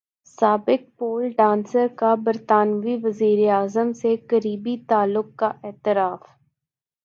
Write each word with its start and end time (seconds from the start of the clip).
سابق 0.37 0.81
pole 0.97 1.29
dancer 1.37 1.87
کا 1.97 2.13
برطانوی 2.23 2.95
وزیراعظم 3.03 3.91
سے 3.93 4.15
قریبی 4.29 4.77
تعلق 4.87 5.35
کا 5.35 5.51
اعتراف 5.63 6.27